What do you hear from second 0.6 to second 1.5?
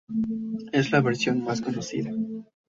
Es la versión